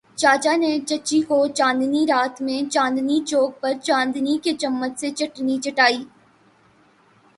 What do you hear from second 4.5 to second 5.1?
چمچ سے